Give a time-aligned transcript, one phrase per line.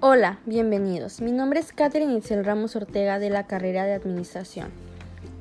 [0.00, 1.20] Hola, bienvenidos.
[1.20, 4.68] Mi nombre es Catherine Itzel Ramos Ortega de la carrera de Administración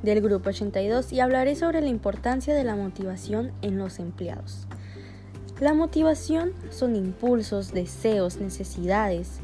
[0.01, 4.65] del Grupo 82 y hablaré sobre la importancia de la motivación en los empleados.
[5.59, 9.41] La motivación son impulsos, deseos, necesidades,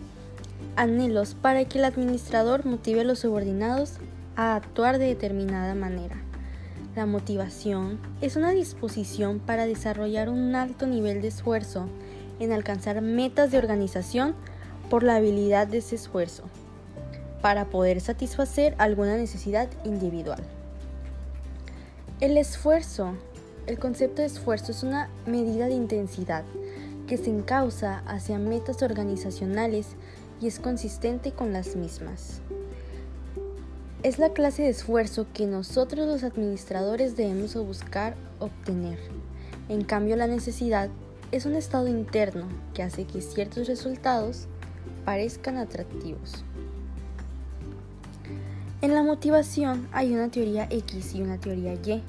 [0.77, 3.97] anhelos para que el administrador motive a los subordinados
[4.35, 6.15] a actuar de determinada manera.
[6.95, 11.87] La motivación es una disposición para desarrollar un alto nivel de esfuerzo
[12.39, 14.33] en alcanzar metas de organización
[14.93, 16.43] por la habilidad de ese esfuerzo,
[17.41, 20.43] para poder satisfacer alguna necesidad individual.
[22.19, 23.15] El esfuerzo,
[23.65, 26.43] el concepto de esfuerzo es una medida de intensidad
[27.07, 29.95] que se encausa hacia metas organizacionales
[30.39, 32.41] y es consistente con las mismas.
[34.03, 38.99] Es la clase de esfuerzo que nosotros los administradores debemos buscar obtener.
[39.69, 40.91] En cambio, la necesidad
[41.31, 44.47] es un estado interno que hace que ciertos resultados
[45.05, 46.43] parezcan atractivos.
[48.81, 52.03] En la motivación hay una teoría X y una teoría Y.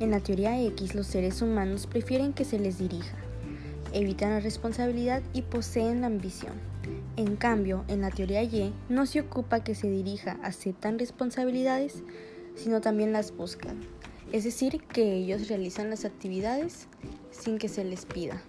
[0.00, 3.16] En la teoría X los seres humanos prefieren que se les dirija,
[3.92, 6.52] evitan la responsabilidad y poseen la ambición.
[7.16, 12.02] En cambio, en la teoría Y no se ocupa que se dirija, aceptan responsabilidades,
[12.56, 13.80] sino también las buscan.
[14.32, 16.88] Es decir, que ellos realizan las actividades
[17.30, 18.42] sin que se les pida.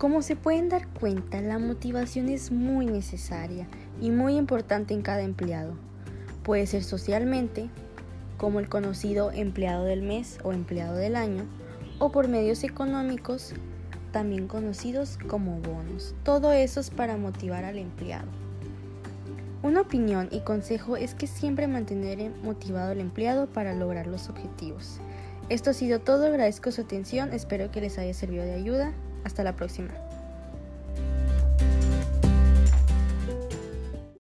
[0.00, 3.68] Como se pueden dar cuenta, la motivación es muy necesaria
[4.00, 5.74] y muy importante en cada empleado.
[6.42, 7.68] Puede ser socialmente,
[8.38, 11.44] como el conocido empleado del mes o empleado del año,
[11.98, 13.52] o por medios económicos,
[14.10, 16.14] también conocidos como bonos.
[16.22, 18.28] Todo eso es para motivar al empleado.
[19.62, 24.98] Una opinión y consejo es que siempre mantener motivado al empleado para lograr los objetivos.
[25.50, 28.94] Esto ha sido todo, agradezco su atención, espero que les haya servido de ayuda.
[29.24, 29.90] Hasta la próxima.